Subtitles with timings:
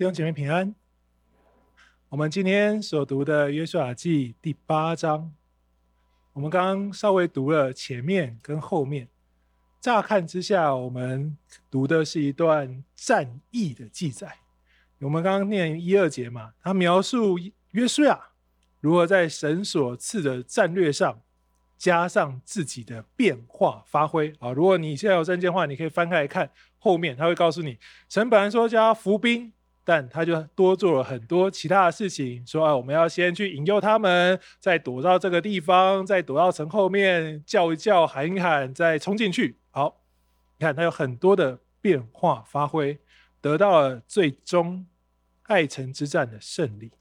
[0.00, 0.74] 弟兄姐妹平安。
[2.08, 5.30] 我们今天所读的《约书亚记》第八章，
[6.32, 9.08] 我们刚刚稍微读了前面跟后面。
[9.78, 11.36] 乍看之下，我们
[11.70, 14.38] 读的是一段战役的记载。
[15.00, 17.38] 我们刚刚念一二节嘛，他描述
[17.72, 18.18] 约书亚
[18.80, 21.20] 如何在神所赐的战略上
[21.76, 24.32] 加上自己的变化发挥。
[24.38, 26.50] 啊，如果你现在有圣经的话，你可以翻开来看。
[26.78, 27.76] 后面他会告诉你，
[28.08, 29.52] 神本来说叫他伏兵，
[29.90, 39.56] 但他就多做了很多其他的事情，说啊，我们要先去引诱他们，再躲到这个地方，再躲到城后面叫一叫，喊一喊，再冲进去。
[39.72, 40.00] 好，
[40.58, 43.00] 你看他有很多的变化发挥，
[43.40, 44.86] 得到了最终
[45.48, 46.92] 爱城之战的胜利，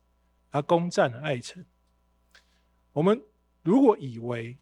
[0.52, 1.64] 他攻占了爱城。
[2.94, 3.22] 我们
[3.62, 4.58] 如果以为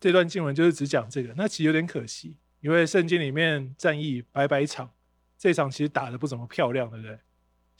[0.00, 2.38] 这段经文就是只讲这个，那其实有点可惜。
[2.58, 4.90] 因为圣经里面战役百百场，
[5.38, 7.16] 这场其实打得不怎么漂亮，对不对？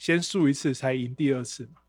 [0.03, 1.81] 先输一次才赢第二次嘛。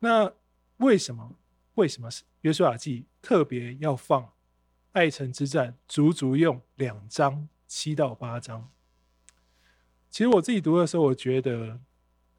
[0.00, 0.32] 那
[0.78, 1.38] 为什么？
[1.74, 4.32] 为什么是约书亚记特别要放
[4.90, 8.68] 爱城之战，足足用两章七到八章？
[10.10, 11.78] 其实我自己读的时候，我觉得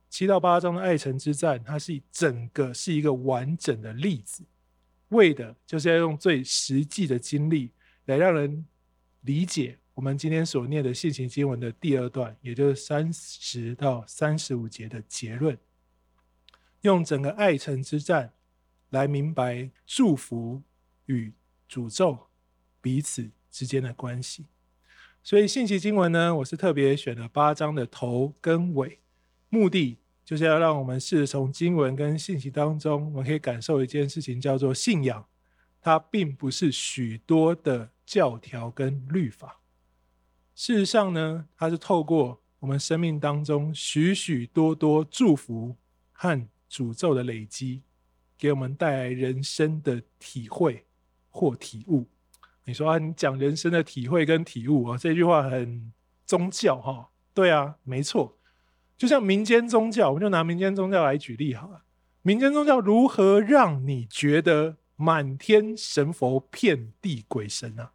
[0.10, 4.44] 七到八章的爱城之战，它是整个是一个完整的例子，
[5.08, 7.72] 为的就是要用最实际的经历
[8.08, 8.66] 来让人。
[9.22, 15.58] 理解我们今天所念的信息经文的第二段，也就是三十到三十五节的结论，
[16.84, 18.32] 用整个爱城之战
[18.92, 20.64] 来明白祝福
[21.08, 21.34] 与
[21.70, 22.18] 诅咒
[22.80, 24.46] 彼此之间的关系。
[25.22, 29.00] 所以信息经文呢，我是特别选了八章的头跟尾，
[29.50, 35.28] 目的就是要让我们试着从经文跟信息当中，我们可以感受一件事情，叫做信仰，
[35.82, 37.92] 它并不是许多的。
[38.10, 39.59] 教条跟律法，
[40.60, 45.74] 事实上呢，它是透过我们生命当中许许多多祝福
[46.12, 47.82] 和诅咒的累积，
[48.38, 50.86] 给我们带来人生的体会
[51.30, 52.06] 或体悟。
[52.66, 55.94] 你说啊，你讲人生的体会跟体悟啊，这句话很
[56.26, 57.08] 宗教哈？
[57.34, 58.38] 对啊，没错。
[58.98, 61.84] 就像民间宗教，我们就拿民间宗教来举例好了。
[62.22, 67.94] 民间宗教如何让你觉得满天神佛，遍地鬼神啊？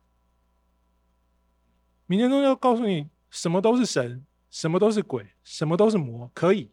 [2.06, 6.70] 民间宗教告诉你，什么都是神，什么都是鬼，什么都是魔，可以。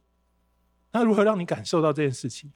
[0.91, 2.51] 那如何让你感受到这件事情？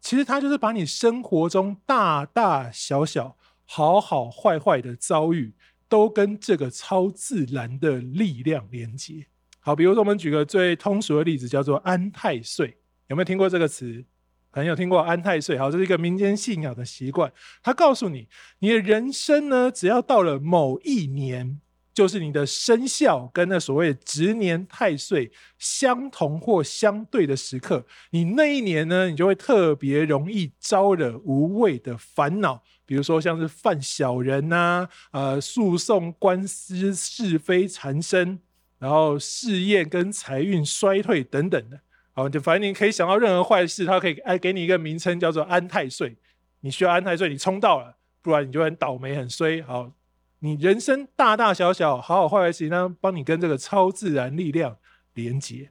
[0.00, 5.54] 其实它就是把你生活中大大小小、好好坏坏的遭遇，
[5.88, 9.26] 都跟这个超自然的力量连接。
[9.60, 14.04] 好，比如说我们举个最通俗的例子，叫做安太岁，有没有听过这个词？
[14.50, 17.32] 可能有听过安太岁，好，这是一个民间信仰的习惯。
[17.62, 18.28] 他告诉你，
[18.60, 21.60] 你的人生呢，只要到了某一年，
[21.92, 38.38] 就是你的生肖跟那所谓的值年太岁相同或相对的时刻，你那一年呢，你就会特别容易招惹无谓的烦恼，比如说像是犯小人呐、呃，诉讼官司是非缠身，
[38.78, 41.80] 然后事业跟财运衰退等等的。
[42.18, 46.16] 好，就反正你可以想到任何坏事，他可以哎给你一个名称叫做安太岁。
[46.62, 49.62] 你需要安太岁，你冲到了，不然你就很倒霉很衰。
[49.62, 49.92] 好，
[50.40, 54.76] 你人生大大小小好好坏坏事情，他帮你跟这个超自然力量
[55.14, 55.70] 连接。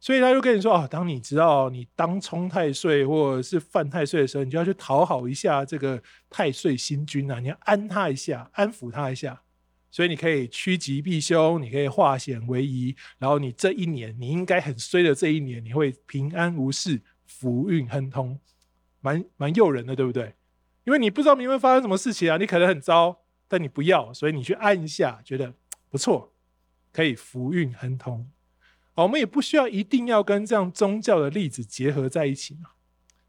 [0.00, 9.42] 所以他就跟你说哦，当你知道你当冲太岁或者是犯太岁的时候，你就要去讨好一下这个太岁星君啊，你要安他一下，安抚他一下。
[9.90, 18.38] 所以你可以趋吉避凶，你可以化险为夷，然后你这一年你应该很衰的这一年，你会平安无事，福运亨通，
[19.00, 20.34] 蛮蛮诱人的，对不对？
[20.84, 25.54] 因为你不知道明天会发生什么事情啊，你可能很糟，但你不要，所以你去按一下，觉得
[25.88, 26.32] 不错，
[26.92, 28.30] 可以福运亨通。
[28.94, 32.70] 好，我们也不需要一定要跟这样宗教的例子结合在一起嘛。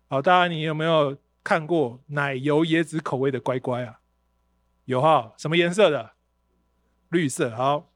[0.07, 3.99] 好，大家你有没有看过奶油椰子口味的乖乖啊？
[4.85, 6.16] 有哈，什么颜色的？
[7.09, 7.49] 绿色。
[7.55, 7.91] 好，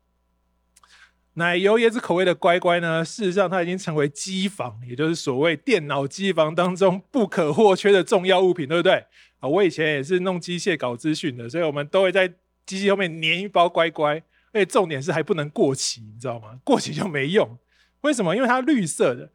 [1.33, 9.05] 奶油椰子口味的乖乖呢，事实上它已经成为机房，也就是所谓电脑机房当中不可或缺的重要物品，对不对？
[9.39, 12.27] 啊，我以前也是弄机械搞资讯的，所以我们都会在
[12.65, 14.15] 机器后面粘一包乖乖，
[14.51, 16.59] 而且重点是还不能过期，你知道吗？
[16.63, 17.57] 过期就没用。
[18.01, 18.35] 为什么？
[18.35, 19.31] 因为它绿色的，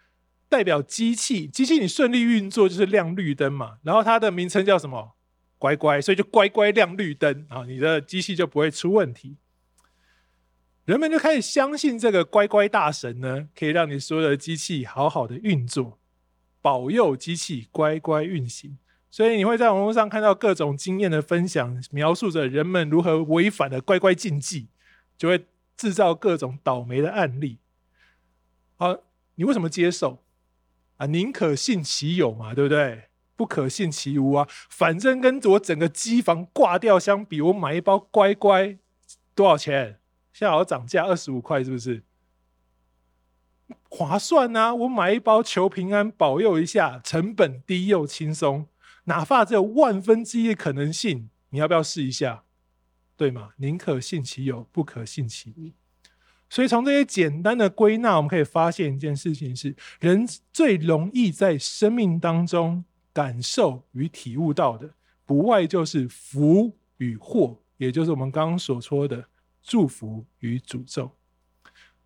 [0.49, 3.79] 代表机器，机器你顺利运作就是亮绿灯嘛。
[3.83, 5.17] 然后它的名称叫什么？
[5.59, 9.37] 乖乖，所以就乖乖亮绿灯啊，你的机器就不会出问题。
[10.87, 15.99] 人们就开始相信这个乖乖大神呢，可以让你所有的机器好好的运作，
[16.63, 18.79] 保佑机器乖乖运行。
[19.11, 24.69] 所以你会在网络上看到各种经验的分享，描述着人们如何违反了乖乖禁忌，
[25.19, 25.45] 就会
[25.77, 27.59] 制造各种倒霉的案例。
[28.77, 28.97] 好，
[29.35, 30.23] 你为什么接受
[30.99, 31.07] 啊？
[31.07, 33.09] 宁可信其有嘛，对不对？
[33.35, 34.47] 不可信其无啊。
[34.71, 38.79] 反正跟我整个机房挂掉相比，我买一包乖乖
[39.35, 39.99] 多少钱？
[40.37, 42.03] 现在好像涨价二十五块，是不是？
[43.89, 44.75] 划算啊！
[44.75, 48.67] 我买一包求平安，保佑一下，成本低又轻松，
[49.05, 52.45] 哪怕只有万分之一的可能性，你要不要试一下？
[53.17, 53.53] 对吗？
[53.57, 55.73] 宁可信其有，不可信其无。
[56.51, 62.85] 所以从这些简单的归纳，我们可以发现一件事情是：人最容易在生命当中
[63.15, 64.91] 感受与体悟到的，
[65.25, 69.27] 不外就是福与祸，也就是我们刚刚所说的
[69.67, 71.11] 祝福与诅咒。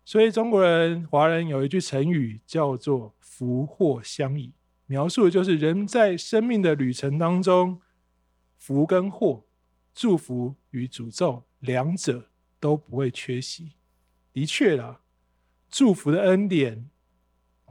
[0.03, 4.51] 所以中国人、华人有一句成语叫做“福祸相依”，
[4.87, 7.79] 描述的就是人在生命的旅程当中，
[8.57, 9.45] 福跟祸、
[9.93, 13.73] 祝福与诅咒两者都不会缺席。
[14.33, 15.01] 的确啦，
[15.69, 16.89] 祝福的恩典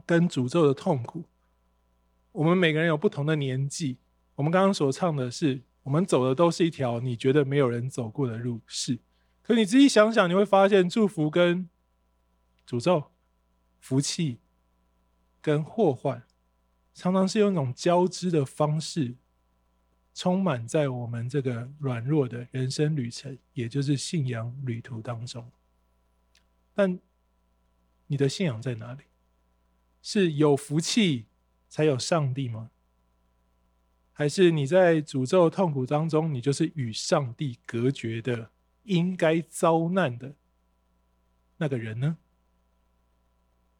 [0.05, 1.25] 跟诅咒的痛苦，
[2.31, 3.97] 我们每个人有不同的年纪。
[4.35, 8.97] 我们刚刚所唱的是，我们走的都是一条你觉得没有人走过的路，是。
[9.51, 11.67] 可你仔细想想，你会发现祝福跟
[12.65, 13.11] 诅咒、
[13.81, 14.39] 福气
[15.41, 16.23] 跟祸患，
[16.93, 19.15] 常常是用一种交织的方式，
[20.13, 25.51] 充满在我们这个软弱的人生旅程，也就是信仰旅途当中。
[26.73, 26.97] 但
[28.07, 29.03] 你的信仰在哪里？
[30.01, 31.25] 是有福气
[31.67, 32.71] 才有上帝吗？
[34.13, 38.49] 还是你在诅咒痛苦当中，你就是与上帝隔绝的，
[38.83, 40.35] 应该遭难的
[41.57, 42.17] 那个人呢？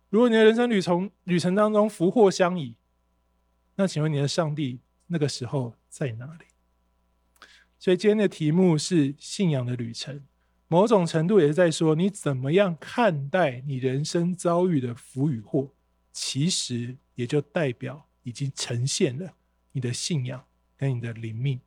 [0.09, 2.75] 如果你的人生旅程旅程当中福祸相依，
[3.75, 6.45] 那请问你的上帝那个时候在哪里？
[7.79, 10.23] 所以今天的题目是信仰的旅程，
[10.67, 15.73] 某种程度也是在说你怎么样看待你人生遭遇的福与祸，
[16.11, 19.33] 其实也就代表已经呈现了
[19.71, 20.45] 你的信仰
[20.77, 21.59] 跟你的灵命。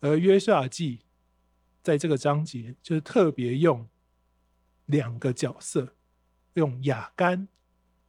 [0.00, 1.00] 而约瑟亚记
[1.82, 3.88] 在这个章节就是特别用
[4.86, 5.94] 两个角色。
[6.54, 7.48] 用亚干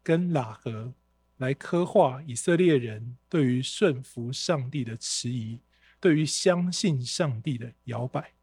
[0.03, 0.93] 跟喇合
[1.37, 5.61] 来刻画以色列人对于顺服上帝的迟疑，
[6.01, 8.33] 对于相信上帝的摇摆。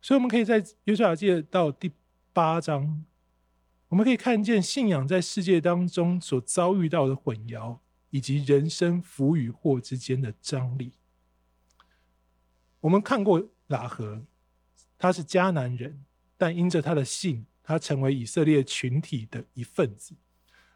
[0.00, 1.92] 所以，我们可以在约书亚记到第
[2.32, 3.04] 八章，
[3.88, 10.94] 我们可以看见信仰在世界当中所遭遇到的混淆，以及人生福与祸之间的张力。
[12.80, 14.22] 我们看过拉合，
[14.98, 16.04] 他是迦南人，
[16.36, 17.46] 但因着他的信。
[17.70, 20.14] 他成为以色列群体的一份子，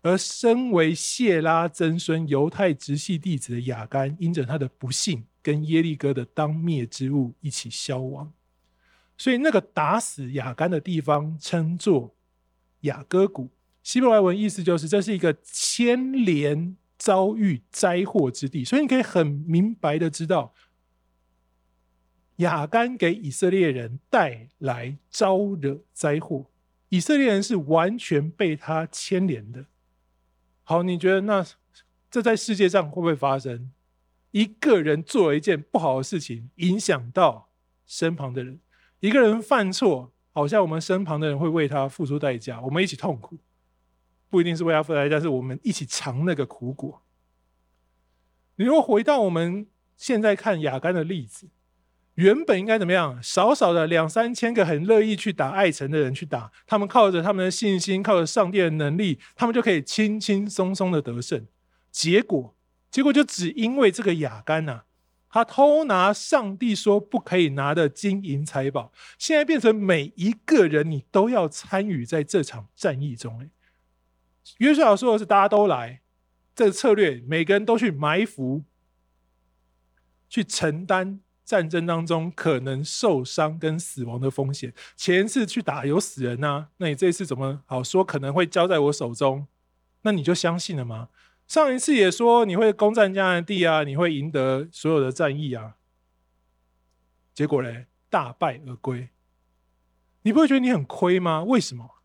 [0.02, 8.30] 而身为谢拉曾孙、犹太直系弟子的雅干，因着他的不信，跟耶利哥的当灭之物一起消亡。
[9.16, 12.14] 所以那个打死雅干的地方称作
[12.80, 13.48] 雅戈谷，
[13.82, 18.62] 希伯来文意思就是这是一个牵连遭遇灾祸之地。
[18.62, 20.52] 所以你可以很明白的知道，
[22.36, 26.46] 亚干给以色列人带来招惹灾祸。
[26.88, 29.64] 以色列人是完全被他牵连的。
[30.62, 31.44] 好，你觉得那
[32.10, 33.72] 这在世界上会不会发生？
[34.30, 37.48] 一个人做了一件不好的事情，影响到
[37.86, 38.60] 身旁的人。
[39.00, 43.38] 一个人犯错，好像我们身旁的人会为他付出代价，我们一起痛苦。
[44.28, 47.02] 不一定是为他付出代价，是我们一起尝那个苦果。
[48.56, 51.48] 你如果回到我们现在看亚干的例子。
[52.16, 53.22] 原本应该怎么样？
[53.22, 61.46] 少少的两三千个很乐意去打爱城的人去打，他们靠着他们的信心，靠着上帝的能力，他们就可以轻轻松松的得胜。
[61.90, 62.54] 结果，
[62.90, 64.82] 结果就只因为这个亚干呐、
[65.30, 73.40] 他偷拿上帝说不可以拿的金银财宝，现在变成每一个人你都要参与在这场战役中。
[73.40, 73.48] 哎，
[74.58, 76.02] 约书亚说的是大家都来，
[76.54, 78.64] 这个策略每个人都去埋伏，
[80.28, 81.20] 去承担。
[81.44, 89.46] 战争当中可能受伤跟死亡的风险，前一次去打有死人啊，那你这次怎么好说可能会交在我手中？
[90.02, 91.08] 那你就相信了吗？
[91.46, 95.76] 上一次也说你会攻占迦南地啊，你会赢得所有的战役啊，
[97.34, 99.10] 结果嘞，大败而归，
[100.22, 101.42] 你不会觉得你很亏吗？
[101.42, 101.96] 为什么？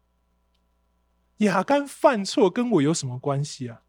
[1.37, 3.83] 亚干犯错跟我有什么关系啊？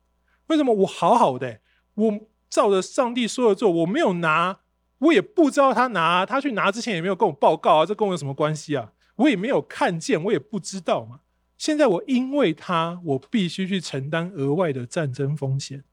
[0.48, 1.60] 为什么我好好的、
[1.94, 4.60] 我照着上帝说的做，我没有拿。
[4.98, 8.92] 我也不知道他拿，他去拿之前也没有跟我报告啊，这跟我有什么关系啊？
[9.16, 11.20] 我也没有看见，我也不知道嘛。
[11.56, 15.84] 现在我因为他，我必须去承担额外的战争风险。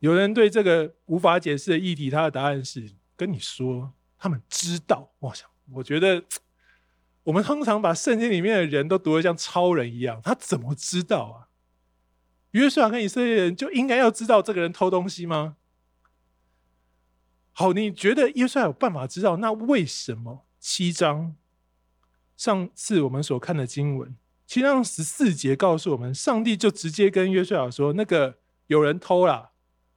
[0.00, 5.12] 有人对这个无法解释的议题，他的答案是跟你说，他们知道。
[5.20, 6.24] 我想，我觉得
[7.24, 11.48] 我们通常把圣经里面的人都读得像超人一样，他怎么知道啊？
[12.52, 15.56] 约书亚跟以色列人就应该要知道这个人偷东西吗？
[17.58, 19.38] 好，你觉得约书亚有办法知道？
[19.38, 21.34] 那为什么七章
[22.36, 24.14] 上次我们所看的经文
[24.46, 29.52] 七章十四节告诉我们，上帝就直接跟约书亚说：“那个有人偷了。”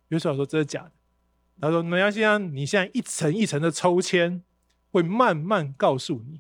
[0.07, 0.91] 约书亚说：“这是假的。”
[1.59, 4.41] 他说：“没关系啊，你现在一层一层的抽签，
[4.91, 6.39] 会慢慢告诉你。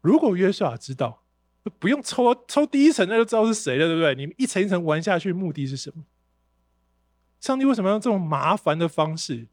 [0.00, 1.22] 如果约瑟知道，
[1.78, 4.14] 不用抽抽第一层，那就知道是谁了，对不对？
[4.14, 6.04] 你们一层一层玩下去，目的是什么？
[7.40, 9.48] 上帝为什么要用这种麻烦的方式？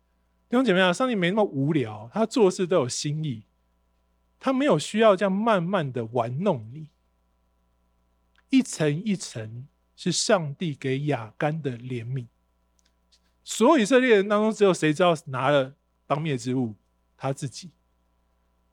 [0.47, 3.43] 弟兄姐妹啊，上帝没那么无聊，他做事都有心意，
[4.39, 6.89] 他没有需要这样慢慢的玩弄你。
[8.49, 12.27] 一层一层是上帝给亚干的怜悯。”
[13.43, 15.75] 所有以色列人当中，只有谁知道拿了
[16.07, 16.75] 当灭之物？
[17.17, 17.71] 他自己。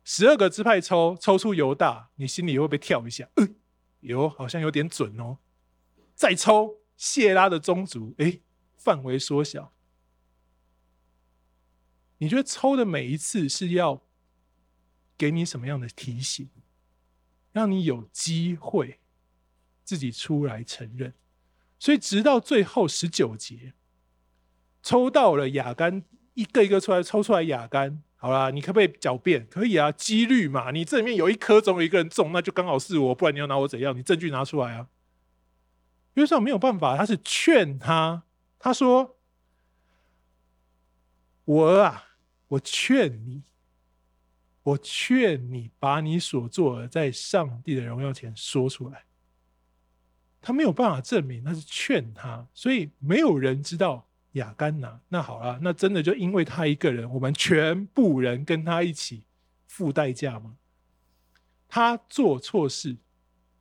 [0.05, 3.29] 十二个支派抽，抽出犹大，你心里会不会跳一下？
[3.37, 3.49] 呃，
[4.01, 5.39] 有，好像有点准哦。
[6.15, 8.41] 再抽谢拉的宗族，哎，
[8.77, 9.73] 范围缩小。
[12.23, 14.01] 你觉得抽的每一次是要
[15.19, 16.49] 给你什么样的提醒？
[17.51, 19.01] 让你有机会
[19.83, 21.15] 自己出来承认。
[21.81, 23.73] 所以直到最后十九节。
[24.85, 29.45] 抽到了亚干，一个一个出来抽出来亚干，好啦，你可不可以狡辩？
[29.49, 33.97] 可以啊，几率嘛，你这里面有一颗总有一个人中，那就刚好是我，不然你要拿我怎样？
[33.99, 34.89] 你证据拿出来啊！
[36.15, 38.23] 约书亚没有办法，他是劝他，
[38.61, 39.17] 他说
[41.45, 42.11] ：“我啊，
[42.53, 43.43] 我劝你，
[44.63, 49.05] 我劝你把你所做的在上帝的荣耀前说出来。”
[50.43, 54.07] 他没有办法证明，那是劝他，所以没有人知道。
[54.33, 59.25] 亚干拿，那好了，那真的就因为他一个人，我们全部人跟他一起
[59.67, 60.57] 付代价吗？
[61.69, 62.97] 他做错事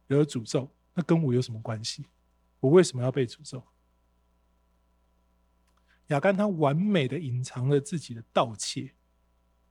[0.08, 2.06] 惹诅咒，那跟我有什么关系？
[2.62, 3.62] 我为什么要被诅咒？
[6.14, 8.94] 亚干他完美的隐藏了自己的盗窃，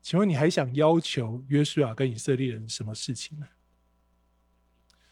[0.03, 3.47] 请问你还想要求约书亚跟以色列人什么事情呢？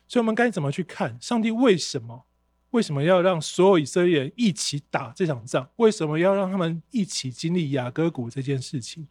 [0.06, 2.26] 所以，我们该怎么去看上帝为什么？
[2.70, 5.70] 为什么要让所有以色列人一起打这场仗？
[5.76, 9.08] 为什么要让他们一起经历雅各谷这件事情？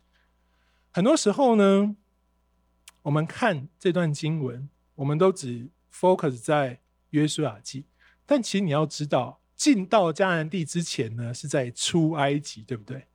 [0.92, 1.96] 很多时候呢，
[3.04, 6.82] 我们看这段经文，我们都只 focus 在
[7.12, 7.86] 约书亚记，
[8.26, 13.08] 但其实你要知道，进到迦南地之前呢，是在出埃及，对不对？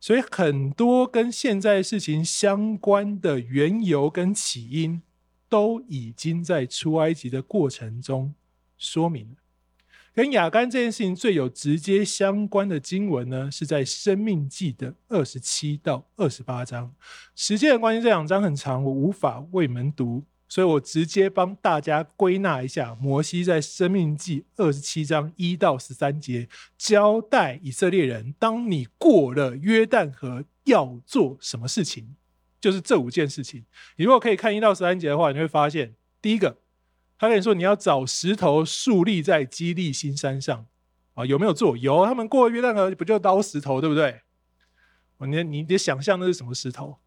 [0.00, 5.02] 所以很多跟现在事情相关的缘由跟起因，
[5.48, 8.32] 都已经在出埃及的过程中
[8.76, 9.36] 说明了。
[10.14, 16.92] 跟亚干这件事情最有直接相关的经文呢，是在《生命记》的二十七到二十八章。
[17.34, 22.96] 时间的关系，这两章很长，我无法为你们读，所以我直接帮大家归纳一下。
[23.00, 32.16] 摩西在《生命记》二十七章一到十三节，交代以色列人：当你过了约旦河，要做什么事情？
[32.60, 33.64] 就是这五件事情。
[33.96, 36.58] 你如果可以看一到十三节的话，你会发现，第一个。
[37.20, 40.66] 他跟你说，你要找石头竖立在基利新山上
[41.14, 41.26] 啊？
[41.26, 41.76] 有没有做？
[41.76, 44.20] 有，他们过约旦河不就刀石头，对不对？
[45.26, 46.98] 你你得想象那是什么石头？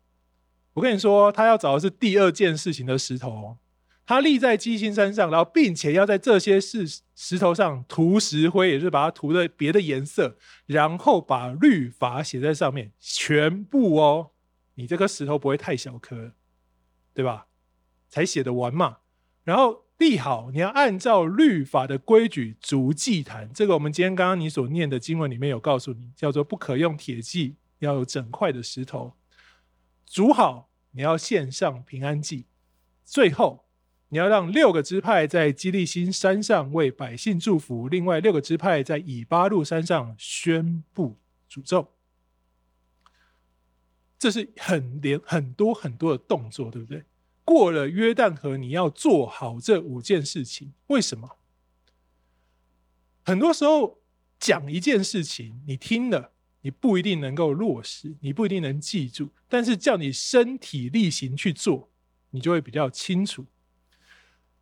[0.73, 3.57] 我跟你说，他要找的是第二件事情的石头。
[4.05, 6.85] 他立在基利心山上，然后并且要在这些石
[7.15, 14.31] 石头上涂石灰，也就是把它涂的别的颜色，然后把律法写在上面，全部哦。
[14.75, 16.33] 你这颗石头不会太小颗，
[17.13, 17.47] 对吧？
[18.09, 18.97] 才写得完嘛。
[19.43, 19.85] 然后。
[20.01, 23.51] 立好，你要按照律法的规矩筑祭坛。
[23.53, 29.13] 这个我们今天刚刚你所念的经文里面有告诉你，叫做不可用铁祭，要有整块的石头。
[30.11, 32.45] 煮好，你要献上平安祭。
[33.05, 33.63] 最后，
[34.09, 41.17] 你要让六个支派在基利新山上为百姓祝福，另外六个支派在以巴路山上宣布
[41.49, 41.93] 诅咒。
[44.19, 47.05] 这是很连很多很多的动作，对不对？
[47.45, 50.73] 过了约旦河，你要做好这五件事情。
[50.87, 51.37] 为什么？
[53.23, 54.01] 很多时候
[54.37, 59.29] 讲一件事情，你听了，你不一定能够落实，你不一定能记住。
[59.49, 61.89] 但是叫你身体力行去做，
[62.31, 63.45] 你就会比较清楚。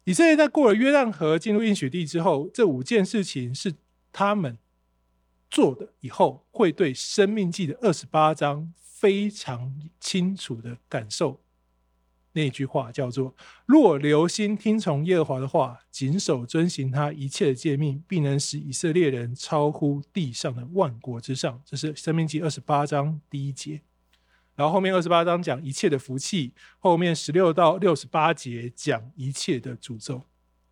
[0.06, 3.76] 以色列在过了约旦河，进入应许地之后，这五件事情是
[4.12, 4.58] 他们
[5.50, 11.42] 做的，以后会对生命记的二十八章非常清楚的感受。
[12.34, 23.82] 那句话叫做：“若留心听从耶和华的话，谨守遵行他一切的诫命，必能使以色列人超乎地上的万国之上。”这是《申命记》二十八章第一节。
[24.56, 30.24] 然后后面二十八章讲一切的福气，后面十六到六十八节讲一切的诅咒。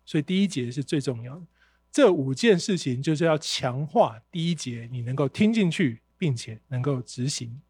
[0.04, 1.46] 所以第一节是最重要的。
[1.90, 7.62] 这五件事情就是要强化第一节，你能够听进去，并且能够执行，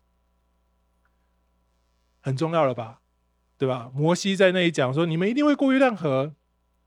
[2.21, 3.01] 很重要了吧？
[3.59, 3.91] 对吧？
[3.93, 6.35] 摩西在那里讲说，你们一定会过约旦河，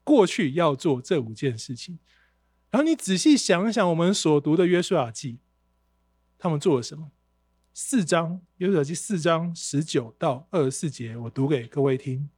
[0.03, 1.99] 过去要做这五件事情。
[2.69, 5.39] 然后你仔细想想，我们所读的约书亚记，
[6.39, 7.11] 他们做了什么？
[7.73, 12.29] 四章约书亚记四章十九到二十四节，我读给各位听。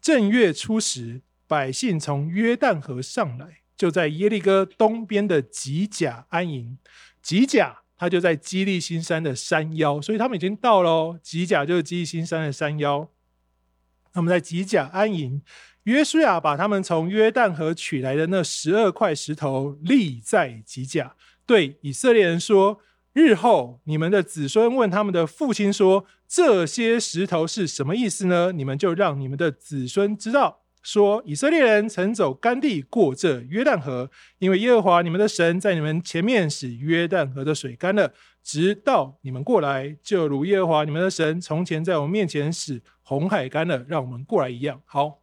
[0.00, 3.60] 正月初十，百姓从约旦河上来。
[3.76, 6.76] 就在耶利哥东边的吉甲安营，
[7.22, 11.20] 吉甲它就在基利心山的山腰，所以他们已经到了哦。
[11.22, 13.08] 吉甲就是基利心山的山腰，
[14.18, 15.40] 他们在吉甲安营。
[15.84, 21.14] 约书亚把他们从约旦河取来的那十二块石头立在吉甲，
[21.46, 22.80] 对以色列人说：
[23.12, 28.50] 日后你们的子孙问他们的父亲说：这些石头是什么意思呢？
[28.52, 30.62] 你们就让你们的子孙知道。
[30.80, 44.82] 说以色列人曾走干地过这约旦河，因为耶和华你们的神在你们前面使约旦河的水干了，直到你们过来，就如耶和华你们的神从前在我面前使红海干了，让我们过来一样。
[44.84, 45.22] 好，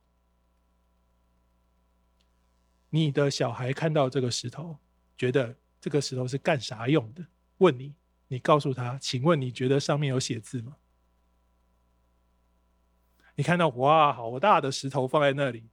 [2.90, 4.80] 你的小孩看到这个石头，
[5.16, 7.24] 觉得这个石头是干啥用的？
[7.60, 7.94] 问你，
[8.28, 10.78] 你告诉他，请问你觉得上面有写字吗？
[13.36, 15.70] 你看到哇，好大的石头放在那里，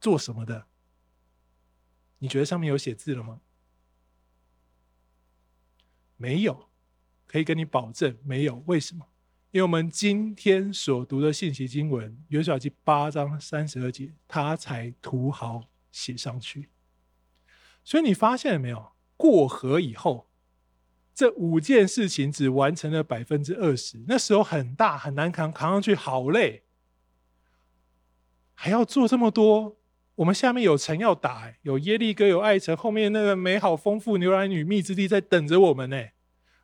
[0.00, 0.68] 做什么的？
[2.18, 3.40] 你觉得上面有写字了吗？
[6.16, 6.68] 没有，
[7.26, 8.62] 可以跟你保证没有。
[8.66, 9.08] 为什么？
[9.50, 16.68] 因为我们今天所读的信息经文《约书亚记》八章三十二节，他才涂好写上去。
[17.82, 18.92] 所以你发现了没有？
[19.16, 20.26] 过河以后。
[21.14, 26.62] 这五件事情只完成了百分之二十，那时候很大很难扛，扛上去好累，
[28.54, 29.78] 还要做这么多。
[30.14, 36.04] 我们下面有城要打，有耶利哥，有爱城，后面那个美好丰富牛奶与蜜之地在等着我们呢。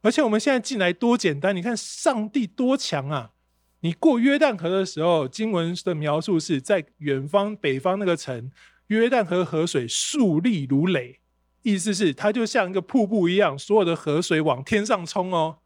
[0.04, 3.32] 而且我们现在进来多简单，你看上帝多强啊！
[3.80, 8.52] 你过约旦河的时候，经文的描述是在远方北方那个城，
[8.88, 11.20] 约旦河河水竖立如垒。
[11.62, 15.60] 意思是，它就像一个瀑布一样，所有的河水往天上冲哦，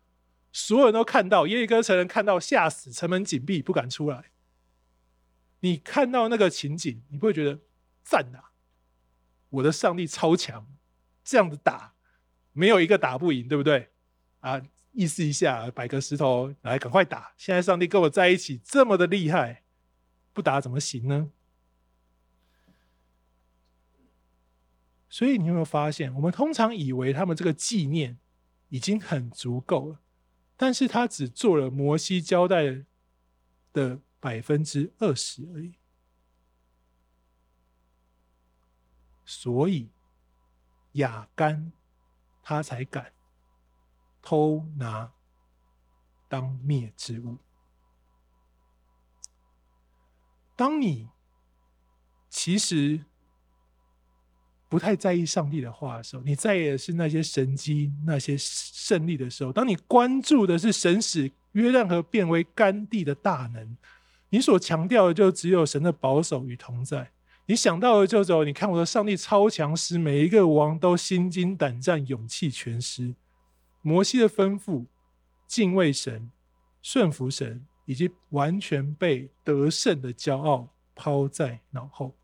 [0.53, 4.27] 所有人都看到，耶利哥城人看到吓死，城门紧闭，不敢出来。
[5.59, 7.59] 你看到那个情景，你不会觉得
[8.05, 8.55] 赞啊？
[9.51, 10.64] 我的上帝超强，
[11.24, 11.94] 这样子打，
[12.53, 13.90] 没有一个打不赢，对不对？
[14.40, 17.33] 啊，意思一下，摆个石头来，赶快打！
[17.37, 19.64] 现在上帝跟我在一起，这么的厉害，
[20.33, 21.31] 不打怎么行呢？
[25.09, 28.18] 所以你有没有发现，我们通常以为他们这个纪念
[28.68, 30.01] 已经很足够了，
[30.57, 32.85] 但是他只做了摩西交代
[33.72, 35.74] 的百分之二十而已。
[39.24, 39.90] 所以
[40.92, 41.72] 亚干
[42.42, 43.12] 他才敢
[44.29, 45.11] 偷拿
[46.29, 47.38] 当灭之物。
[50.55, 51.09] 当你
[52.29, 53.01] 其实。
[54.71, 59.51] 不太在意上帝的话的时候，你在意的是那些神迹、那些胜利的时候。
[59.51, 63.79] 当你关注的是神使约旦河变为干地的大能，
[64.29, 67.12] 你所强调的就只有神的保守与同在。
[67.47, 73.14] 你想到的就走，你看我的上帝超强，使每一个王都心惊胆战、勇气全失。
[73.83, 74.87] 摩西的吩咐、
[75.47, 76.31] 敬畏神、
[76.83, 82.14] 顺服神，以及完全被得胜的骄傲抛在脑后。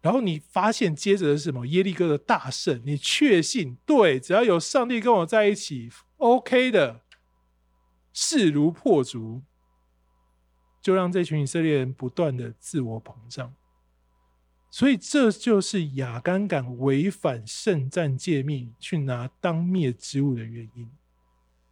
[0.00, 1.66] 然后你发现接着的是什么？
[1.66, 7.00] 耶利哥的大胜，你确信对，只要有上帝跟我在一起，OK 的，
[8.12, 9.42] 势如破竹，
[10.82, 13.54] 就让这群以色列人不断的自我膨胀。
[14.74, 20.90] 所以这就是亚干敢违反圣战诫命去拿当灭之物的原因。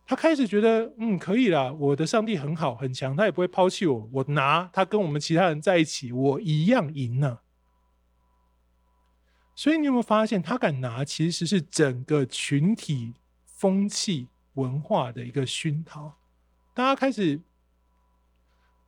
[0.06, 7.40] 他开始觉得，嗯，可以啦，我的上帝很好很强，他也不会抛弃我，我拿他跟我们其他人在一起，我一样赢呢。
[9.56, 16.14] 所以你有没有发现，他敢拿，其实是整个群体风气文化的一个熏陶。
[16.72, 17.40] 大家开始，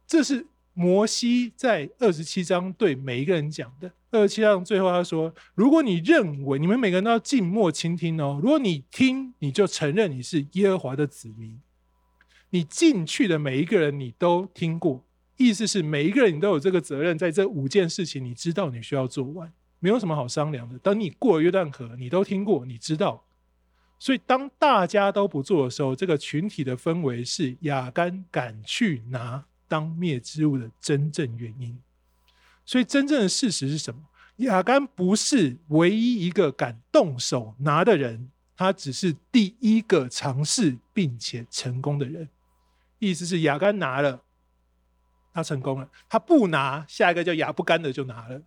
[0.07, 3.91] 这是摩西在二十七章对每一个人讲的。
[4.11, 11.61] 二十七章最后他说：“如果你认为你们每个人都要静默倾听哦，如果你听，你就承认你是耶和华的子民。
[12.51, 15.05] 你进去的每一个人，你都听过，
[15.37, 20.79] 意思是每一个人你都有这个责任，在这五件事情，你知道你需要做完。”没有什么好商量的。
[20.79, 23.23] 等你过了约旦河，你都听过，你知道，
[23.99, 31.81] 所以当大家都不做的时候，这个群体的氛围是亚干敢去拿当灭之物的真正原因。
[32.65, 34.03] 所以真正的事实是什么？
[34.37, 42.29] 亚干不是唯一一个敢动手拿的人，他只是第一个尝试并且成功的人。
[42.99, 44.25] 意思是亚干拿了，
[45.33, 48.43] 他成功了；他不拿，下一个叫亚不干的就拿了。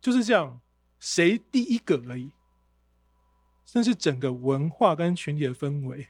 [0.00, 0.60] 就是这样，
[1.00, 2.30] 谁第一个而已。
[3.66, 6.08] 这是整个文化跟群体的氛围，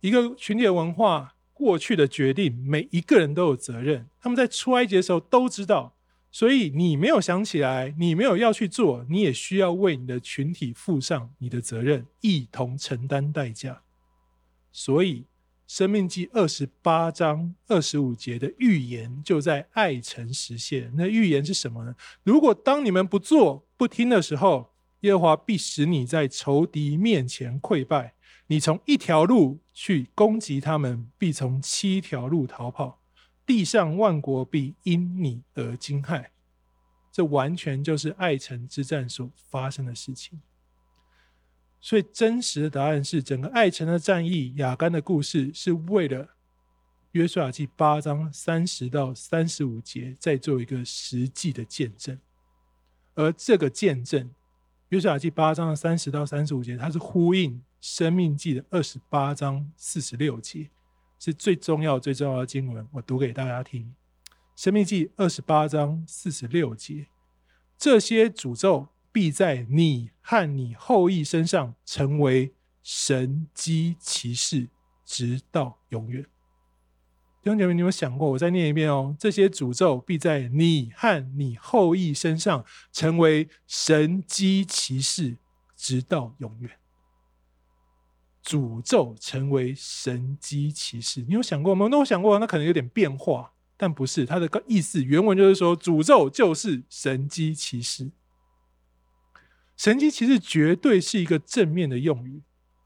[0.00, 4.08] 一个群体的文化过去的决定，每一个人都有责任。
[4.18, 5.94] 他们在出埃及的时候都知道。
[6.32, 13.82] 所以你没有想起来，你没有要去做，你也需要为你的群体负上你的责任，一同承担代价。
[14.72, 15.22] 所以
[15.66, 20.90] 《生命记》二十八章二十五节的预言就在爱城实现。
[20.96, 21.94] 那预言是什么呢？
[22.22, 28.14] 如果当你们不做、不听的时候，耶和华必使你在仇敌面前溃败。
[28.50, 33.00] 你从一条路去攻击他们，必从七条路逃跑。
[33.46, 36.26] 地上万国必因你而惊骇，
[37.12, 40.40] 这完全就是爱城之战所发生的事情。
[41.80, 46.30] 所以真实的答案是，整个爱城的战役、亚干的故事，是为了
[47.12, 52.18] 约书亚记八章三十到三十五节，再做一个实际的见证。
[53.14, 54.28] 而这个见证，
[54.88, 60.70] 约书亚记八章的三十到三十五节，它是呼应生命记的二十八章四十六节。
[61.22, 63.94] 是最重要、最重要的经文，我读给大家听。
[64.56, 67.08] 生命记二十八章四十六节，
[67.76, 74.68] 这些诅咒必在你和你后裔身上成为神机奇事，
[75.04, 76.22] 直到永远。
[77.42, 78.30] 弟兄姐妹，你有想过？
[78.30, 79.14] 我再念一遍哦。
[79.18, 85.36] 这些诅咒必在你和你后裔身上成为神机奇事，
[85.76, 86.79] 直到永远。
[88.44, 91.88] 诅咒成为神迹奇事，你有想过吗？
[91.90, 94.24] 那我想过，那可能有点变化，但不是。
[94.24, 98.10] 它的意思原文就是说，诅咒就是神迹奇事。
[99.76, 102.42] 神迹奇事绝对是一个正面的用语，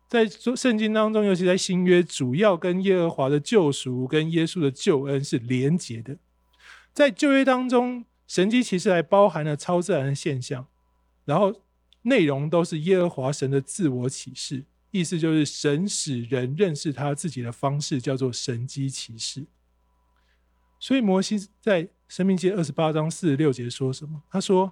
[0.08, 6.18] 在圣经当中，尤其在新约，主要跟耶和华的救赎跟耶稣的救恩是连结的。
[6.92, 10.66] 在旧约当中，神迹奇事还包含了超自然的现象，
[11.24, 11.52] 然后
[12.02, 14.64] 内容都是耶和华神的自我启示。
[14.96, 19.44] 意思就是神使人认识他自己的方式叫做神机骑士。
[20.78, 24.22] 所以摩西在申命记二十八章四十六节说什么？
[24.30, 24.70] 他说：“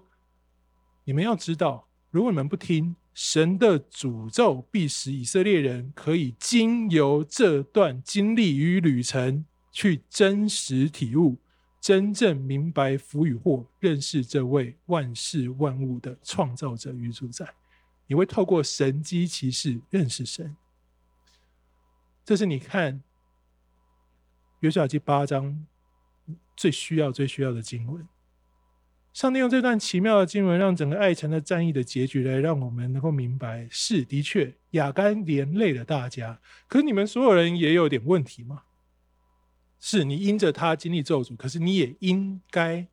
[1.03, 11.39] 你们要知道，如果你们不听，神的诅咒必使以色列人可以经由这段经历与旅程，去真实体悟、
[11.81, 17.53] 真正明白福与祸，认识这位万事万物的创造者与主宰。”
[18.07, 20.57] 你会透过神机骑士认识神，
[22.25, 23.03] 这是你看
[24.61, 25.67] 约书亚记八章
[26.57, 28.07] 最需要、最需要的经文。
[29.13, 36.41] 上帝用这段奇妙的经文，让整个爱城的战役的结局来让我们能够明白：是的确，亚干连累了大家。
[36.67, 38.63] 可是你们所有人也有点问题吗？
[39.79, 42.87] 是你因着他经历咒诅，可是你也应该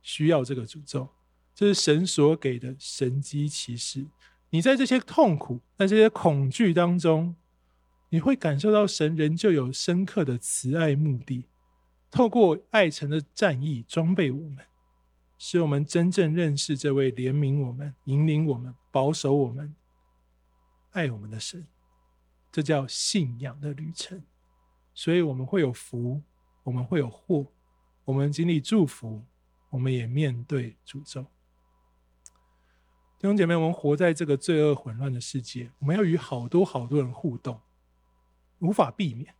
[0.00, 1.08] 需要这个诅咒。
[1.54, 4.06] 这是神所给的神机骑士。
[4.50, 7.36] 你在这些痛苦、在这些恐惧当中，
[8.08, 11.44] 你会感受到神仍旧有深刻的慈爱目的，
[12.10, 14.64] 透过爱城的战役装备我们，
[15.36, 19.74] 使我们真正认识这位怜悯我们、引领我们、保守我们、
[20.92, 21.66] 爱我们的神。
[22.50, 24.22] 这叫信仰的旅程。
[24.94, 26.20] 所以我们会有福，
[26.64, 27.46] 我们会有祸，
[28.04, 29.22] 我们经历祝福，
[29.68, 31.26] 我们也面对诅咒。
[33.18, 37.60] 弟兄姐妹，我们活在这个罪恶混乱的世界，我们要与好多好多人互动，
[38.60, 39.34] 无法避免。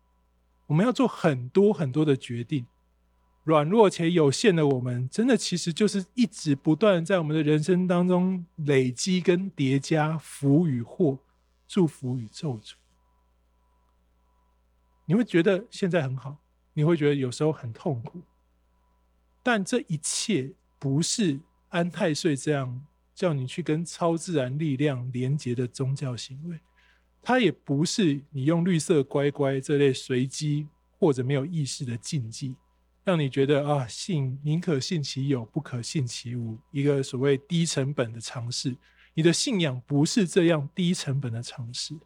[0.66, 2.66] 我们要做很多很多的决定，
[3.44, 11.20] 软弱且有限的我们，真的其实就是一直不断在我们的人生当中累积跟叠加福与祸、
[11.68, 12.72] 祝福与咒诅。
[15.04, 16.36] 你会觉得现在很好，
[16.72, 18.20] 你会觉得有时候很痛苦，
[19.44, 21.38] 但这一切不是
[21.68, 22.84] 安太岁这样。
[23.18, 26.60] 叫你去跟超自然力量连接的宗教行为，
[27.20, 30.68] 它也不是你用绿色乖乖这类随机
[31.00, 32.54] 或者没有意识的禁忌，
[33.02, 38.76] 让你觉得啊，信宁可信其有，不可信其无，一个所谓低成本的尝试。
[39.14, 41.98] 你的信仰不是这样低成本的尝试。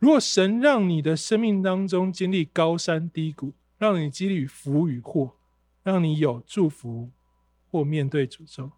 [0.00, 5.36] 如果神让你的生命当中经历高山低谷，让你经历福与祸，
[5.84, 7.12] 让你有祝福
[7.70, 8.72] 或面对诅咒。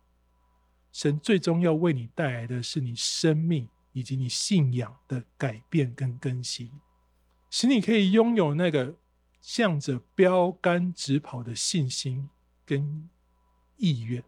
[0.93, 6.71] 神最终要为你带来的是你生命以及你信仰的改变跟更新，
[7.51, 8.95] 使你可以拥有那个
[9.41, 12.29] 向着标杆直跑的信心
[12.65, 13.09] 跟
[13.77, 14.23] 意愿。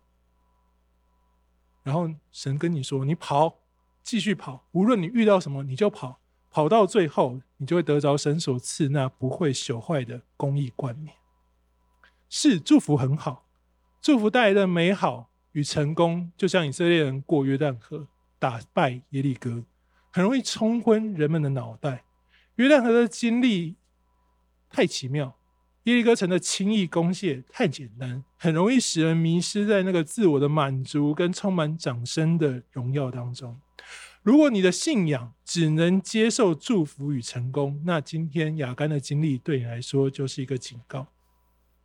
[1.82, 3.58] 然后神跟你说：“你跑，
[4.02, 6.18] 继续跑，无论你遇到什么，你就跑，
[6.50, 11.14] 跑到最后，你就会得着神所赐那不会朽坏的公义冠冕。”
[12.30, 13.46] 是祝福很好，
[14.00, 18.06] 祝福带来的美好与成功，就像以色列人过约旦河，
[18.38, 19.64] 打败耶利哥，
[20.12, 22.04] 很容易冲昏人们的脑袋。
[22.56, 23.74] 约旦河的经历
[24.70, 25.36] 太奇妙。
[25.84, 33.60] 耶利哥城的轻易攻陷太简单，很容易使人迷失在那个自我的满足跟充满掌声的荣耀当中。
[34.22, 41.06] 如果你的信仰只能接受祝福与成功，那今天雅干的经历对你来说就是一个警告，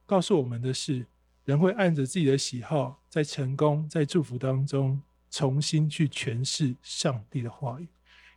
[0.06, 1.06] 告诉我们的是，
[1.50, 7.88] 人会按着自己的喜好，在成功、在祝福当中重新去诠释上帝的话语，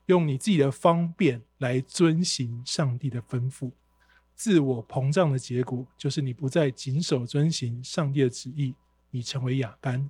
[0.07, 3.70] 用你自己的方便来遵行上帝的吩咐。
[4.35, 8.75] 自我膨胀的结果，就是你不再谨守遵行上帝的旨意，
[9.11, 10.09] 你成为亚干。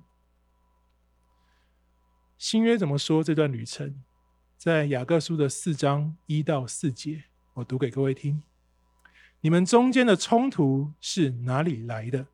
[2.37, 4.01] 新约怎么说这段旅程？
[4.57, 8.41] 在雅各书的四章一到四节，我读给各位听：
[9.41, 12.27] 你们中间的冲突是哪里来的？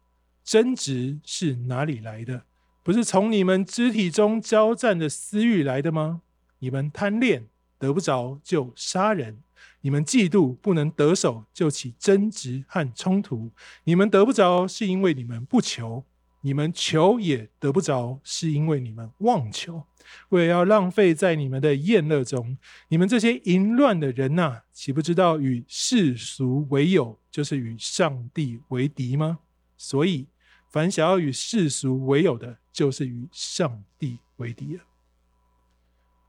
[0.43, 2.43] 争执是哪里来的？
[2.82, 6.21] 不是从你们肢体中交战的私欲来的吗？
[6.60, 7.47] 你们贪恋
[7.78, 9.39] 得不着就杀人。
[9.82, 13.52] 你们嫉妒不能得手，就起争执和冲突。
[13.86, 16.04] 你们得不着，是因为你们不求；
[16.41, 19.84] 你们求也得不着，是因为你们妄求。
[20.30, 29.39] 为了要浪费在你们的宴乐中，你们这些淫乱的人呐、岂不知道与世俗为友，就是与上帝为敌吗？
[29.81, 30.27] 所以，
[30.69, 34.83] 凡想要与世俗为友的，就是与上帝为敌了。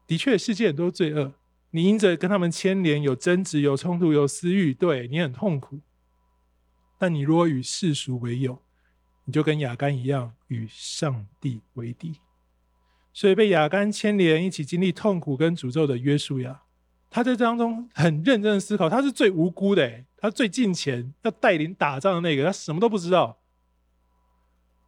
[0.06, 1.34] 的确，世界很多罪恶。
[1.72, 5.80] 你因着跟他们牵连，有争执、有冲突、有私欲，对你很痛苦。
[6.96, 8.62] 但你如果与世俗为友，
[9.24, 12.20] 你就跟亚干一样，与上帝为敌。
[13.12, 16.62] 所以被亚干牵连，一起经历痛苦跟诅咒的约书亚，
[17.10, 23.39] 他在这当中很认真的思考，他是最无辜的，他最近前要带领打仗的那个，他什么都不知道。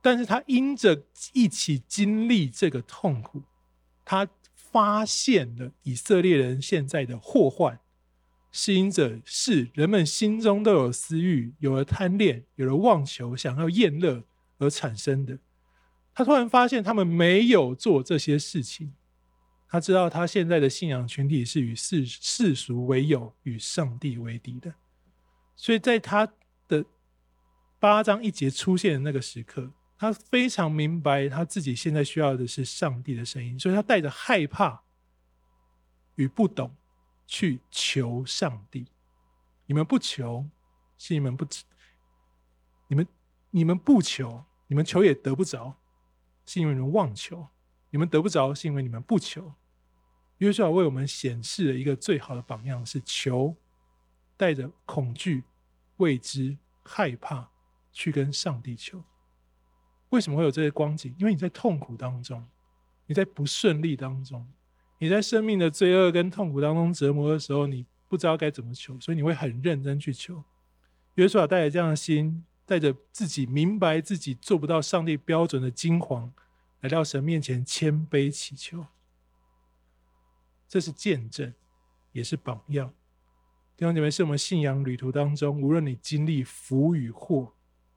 [0.02, 3.42] 但是他因着一起经历这个痛苦，
[4.04, 4.28] 他。
[4.72, 7.78] 发现了以色列人现在的祸患，
[8.50, 14.24] 是因着是人们心中都有私欲，有了贪恋，有了妄求，想要厌乐
[14.56, 15.38] 而产生的。
[16.14, 18.94] 他突然发现他们没有做这些事情，
[19.68, 24.72] 他知道他现在的信仰群体是与世世俗为友，与上帝为敌的。
[25.54, 26.32] 所以在他
[26.66, 26.82] 的
[27.78, 29.70] 八章一节出现的那个时刻。
[30.02, 34.82] 他非常明白，他自己现在需要的是上帝的声音，所以他带着害怕
[36.16, 36.74] 与不懂
[37.24, 38.84] 去求上帝。
[39.64, 40.44] 你们不求，
[40.98, 41.46] 是你们不；
[42.88, 43.06] 你们
[43.52, 45.76] 你们不求，你们求也得不着，
[46.46, 47.46] 是因为你们妄求。
[47.90, 49.54] 你们得不着，是因为你们不求。
[50.38, 53.54] 约书亚为我们显示了一个最好的榜样：是求，
[54.36, 55.44] 带着恐惧、
[55.98, 57.48] 未知、害怕
[57.92, 59.04] 去跟上帝求。
[60.12, 61.14] 为什么会有这些光景？
[61.18, 62.46] 因为你在痛苦当中，
[63.06, 64.46] 你在不顺利当中，
[64.98, 70.44] 你在生命的罪恶跟痛苦当中折磨的时候，你不知道该怎么求，所以你会很认真去求。
[71.14, 76.30] 约书亚带着这样的心，带着自己明白自己做不到上帝标准的惊惶，
[76.80, 78.84] 来到神面前谦卑祈求。
[80.68, 81.54] 这是见证，
[82.12, 82.92] 也是榜样。
[83.78, 87.54] 弟兄姐妹，是我们信仰旅途当中，无论你经历福与祸。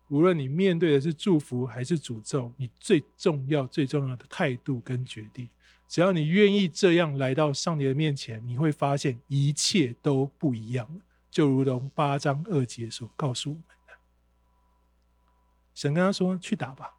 [0.10, 5.50] 无论你面对的是祝福还是诅咒，你最重要、最重要的态度跟决定，
[5.88, 11.02] 只要你愿意这样来到上帝的面前，你会发现一切都不一样。
[11.32, 13.94] 就如同八章二节所告诉我们的，
[15.74, 16.94] 神跟他说：“去打吧，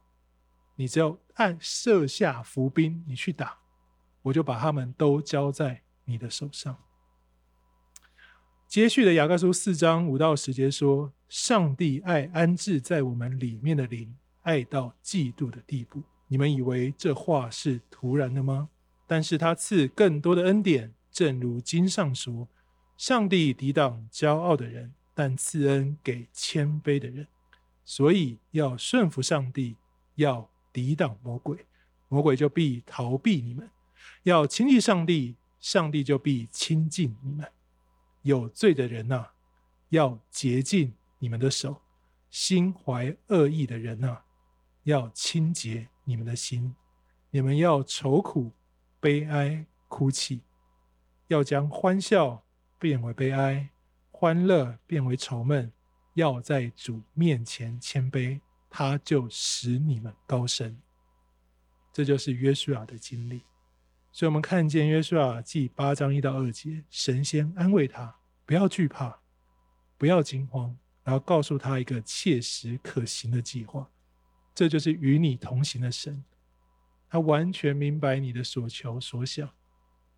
[0.75, 3.57] 你只要按设下伏兵，你去打，
[4.21, 6.77] 我就把他们都交在你的手上。”
[8.77, 16.03] 接续的雅各书四章五到十节说：“上帝爱安置在我们里面的灵，爱到嫉妒的地步。
[16.27, 18.69] 你们以为这话是突然的吗？
[19.07, 22.47] 但是他赐更多的恩典，正如经上说：
[22.99, 27.25] 上帝抵挡骄傲的人，但赐恩给谦卑的人。
[27.83, 29.75] 所以要顺服上帝，
[30.13, 31.65] 要抵挡魔鬼，
[32.09, 33.65] 魔鬼就必逃避你们；
[34.21, 37.43] 要亲近上帝，上帝就必亲近你们。”
[38.27, 39.25] 有罪的人呐、
[39.87, 41.81] 要洁净你们的手；
[42.29, 44.21] 心怀恶意的人呐、
[44.83, 46.75] 要清洁你们的心。
[47.29, 48.51] 你们要愁苦、
[48.99, 50.41] 悲哀、哭泣，
[51.27, 52.43] 要将欢笑
[52.77, 53.69] 变为悲哀，
[54.11, 55.71] 欢乐变为愁闷，
[56.15, 60.77] 要在主面前谦卑，他就使你们高升。
[61.93, 63.41] 这就是约书亚的经历。
[64.17, 68.15] 所以，我们看见约书亚记八章一到二节，神仙安慰他，
[68.47, 69.19] 不要惧怕，
[69.95, 73.87] 不要惊慌，然后告诉他一个切实可行的计划。
[74.55, 76.23] 这就是与你同行的神，
[77.07, 79.47] 他完全明白你的所求所想，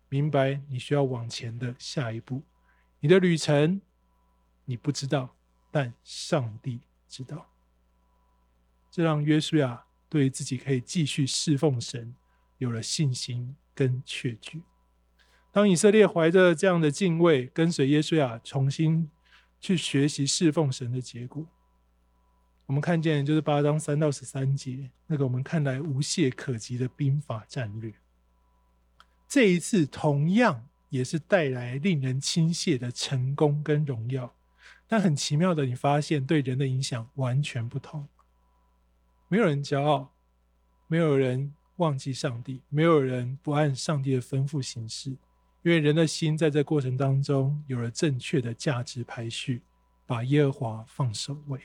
[0.08, 2.42] 明白你需要往前的下一步。
[3.00, 3.82] 你的旅程
[4.64, 5.36] 你不知道，
[5.70, 7.46] 但上帝知道。
[8.90, 12.14] 这让约书亚对自己可以继续侍奉神
[12.56, 13.54] 有了信心。
[13.80, 14.60] 跟确据，
[15.50, 19.10] 当以色列怀着这样的敬畏，跟随耶稣亚重新
[19.58, 21.46] 去学习侍奉神的结果，
[22.66, 27.94] 我们看见就是八章三到十三节那个我们看来无懈可击的兵法战略。
[29.26, 34.34] 这一次同样也是带来令人倾羡的成功跟荣耀，
[34.86, 38.06] 但很奇妙的，你发现对人的影响完全不同。
[39.28, 40.12] 没有人骄傲，
[40.86, 41.54] 没有人。
[41.80, 45.08] 忘记上帝，没有人不按上帝的吩咐行事，
[45.62, 49.62] 因为人的心在这过程当中有了正确的价值排序，
[50.04, 51.58] 把耶和华放首位。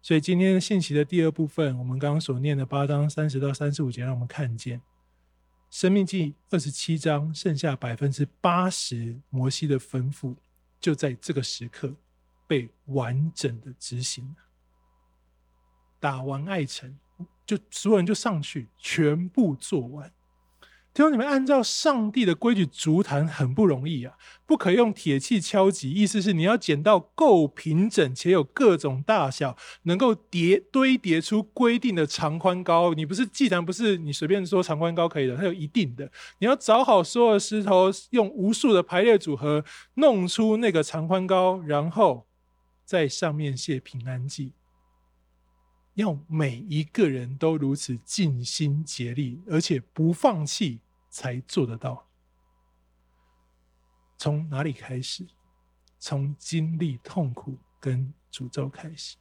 [0.00, 4.80] 所以今天的信息的第二部分，我们刚刚所念的八章三十到三十五节，让我们看见
[5.68, 10.36] 生命记二十七章剩下百分之八十摩西的吩咐，
[10.78, 11.92] 就在这个时刻
[12.46, 14.36] 被完整的执行了。
[15.98, 16.96] 打完艾城。
[17.48, 20.12] 就所有人就上去，全部做完。
[20.92, 32.92] 听说你们按照上帝的规矩筑坛很不容易啊，不可用铁器敲击，意思是你要捡到够平整且有各种大小，能够叠堆叠出规定的长宽高。
[32.92, 36.10] 你不是祭坛，不是你随便说长宽高可以的，它有一定的。
[36.40, 42.26] 你要找好所有的石头，用无数的排列组合弄出那个长宽高，然后
[42.84, 44.52] 在上面写平安记。
[45.98, 50.78] 要每一个人都如此尽心竭力，而且不放弃，
[51.10, 52.06] 才做得到。
[54.16, 55.26] 从哪里开始？
[55.98, 59.16] 从经历痛苦跟诅咒开始。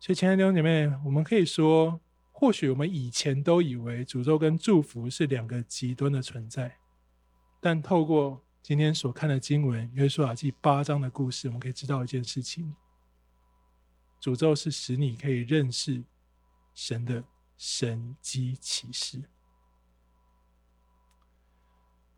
[0.00, 2.00] 所以，亲爱的弟兄姐妹，我们可以说，
[2.32, 6.76] 或许我们以前都以为诅咒跟祝福是两个极端的存在，
[7.60, 12.74] 但透过今天所看的经文《约书亚记》八章的故事，我们可以知道一件事情。
[14.24, 16.02] 诅咒是使你可以认识
[16.74, 17.22] 神的
[17.58, 19.22] 神迹启示，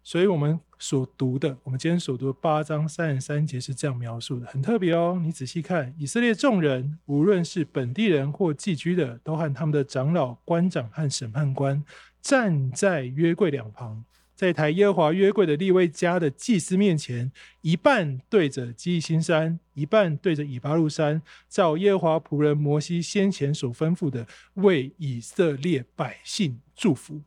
[0.05, 5.21] 所以我们所读的，我们今天所读的八章三十三节是这样描述的，很特别哦。
[5.21, 11.85] 你仔细看，以色列众人，无论是本地人或寄居的，都和他们的长老、官长和审判官
[12.23, 14.05] 站在约柜两旁。
[14.37, 27.23] 在抬耶和华约柜的利未家的祭司面前，一半对着基利心山，一半对着以巴路山，照耶和华仆人摩西先前所吩咐的，为以色列百姓祝福。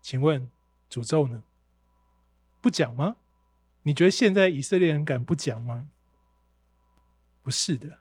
[0.00, 0.48] 请问
[0.88, 1.42] 诅咒呢？
[2.60, 3.16] 不讲吗？
[3.82, 5.88] 你觉得现在以色列人敢不讲吗？
[7.42, 7.98] 不是的，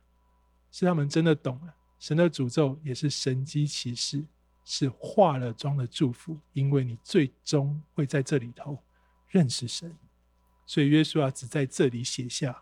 [0.69, 4.23] 是他们真的懂了，神的诅咒也是神机奇事。
[4.63, 8.77] 是化了妆的祝福，因为你最终会在这里头
[9.27, 9.95] 认识神，
[10.65, 12.61] 所以约书亚只在这里写下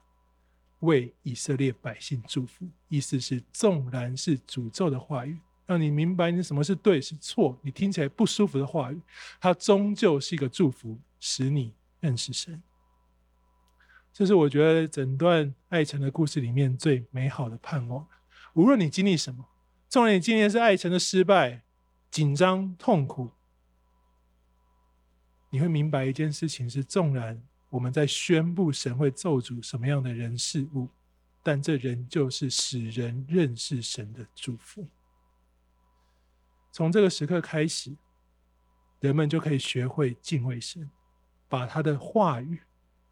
[0.79, 9.01] 为以色列百姓祝福，意思是纵然是诅咒的话语，让你明白你什么是对是错，你听起来不舒服的话语，
[9.41, 12.61] 它终究是一个祝福，使你认识神。
[14.11, 18.07] 这是我觉得整段爱城的故事里面最美好的盼望。
[18.53, 19.45] 无论你经历什么，
[19.87, 21.63] 纵然你今天是爱城的失败。
[22.11, 23.29] 紧张、痛苦，
[25.49, 30.89] 你会明白一件事情是：纵然我们在宣布神会咒诅什么样的人事物，
[31.43, 34.87] 但这仍旧是使人认识神的祝福。
[36.71, 37.95] 从这个时刻开始，
[38.99, 40.89] 人们就可以学会敬畏神，
[41.47, 42.59] 把他的话语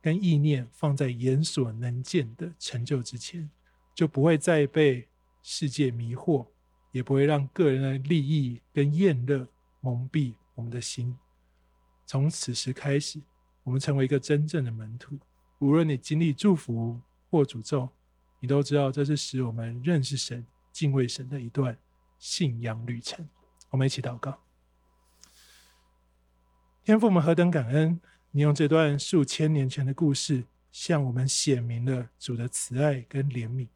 [0.02, 3.50] 跟意念放在眼所能见的成就之前，
[3.94, 5.08] 就不会再被
[5.44, 6.48] 世界迷惑。
[6.98, 9.48] 也不会让个人的利益跟厌乐
[9.82, 11.16] 蒙蔽我们的心。
[12.08, 13.22] 从此时开始，
[13.64, 15.16] 我们成为一个真正的门徒。
[15.60, 17.88] 无论你经历祝福或诅咒，
[18.40, 21.78] 你都知道这是使我们认识神、敬畏神的一段
[22.18, 23.30] 信仰旅程。
[23.70, 24.40] 我们一起祷告：
[26.84, 28.02] 天父，我们何等感恩！
[28.32, 33.68] 你用这段数千年前的故事，向我们显明了主的慈爱跟怜悯。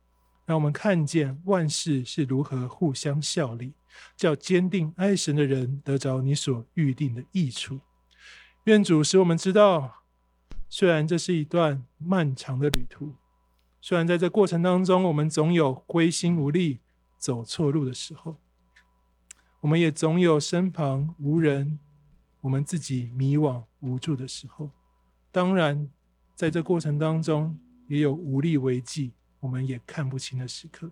[0.46, 3.74] 让我们看见万事是如何互相效力，
[4.18, 7.80] 叫坚定爱神的人得着你所预定的益处。
[8.66, 10.04] 愿主使我们知道，
[10.70, 13.16] 虽然这是一段漫长的旅途，
[13.80, 16.80] 虽然在这过程当中，我们总有归心无力、
[17.18, 18.38] 走错路的时候，
[19.62, 21.80] 我们也总有身旁无人、
[22.42, 24.70] 我们自己迷惘无助的时候。
[25.32, 25.90] 当然，
[26.36, 30.90] 在这过程当中，也有无力为继、我们也看不清的时刻。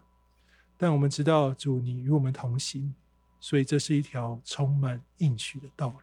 [0.77, 2.93] 但我们知道，主你与我们同行，
[3.39, 5.99] 所以这是一条充满应许的道路。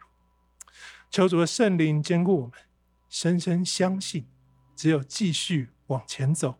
[1.09, 2.53] 求主的圣灵坚固我们，
[3.09, 4.25] 深深相信，
[4.75, 6.59] 只有继续往前走，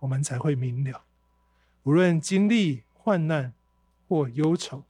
[0.00, 1.04] 我们才会明了。
[1.82, 3.52] 无论经历患难
[4.06, 4.84] 或忧愁，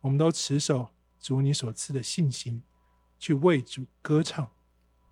[0.00, 2.62] 我们都持守主你所赐的信心，
[3.18, 4.50] 去为主歌唱，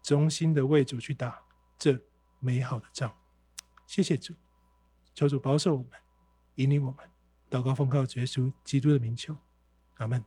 [0.02, 1.42] 忠心的为主去打
[1.78, 2.00] 这
[2.40, 3.14] 美好的仗。
[3.86, 4.34] 谢谢主，
[5.18, 5.88] 求主保守我们，
[6.54, 6.98] 引领我们。
[7.50, 9.36] 祷告奉靠耶稣基督的名求，
[9.96, 10.24] 阿门。